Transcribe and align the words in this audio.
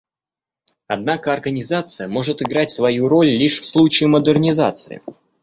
Однако 0.87 1.31
Организация 1.31 2.07
может 2.07 2.41
играть 2.41 2.71
свою 2.71 3.07
роль 3.07 3.27
лишь 3.27 3.59
в 3.61 3.67
случае 3.69 4.09
модернизации. 4.09 5.03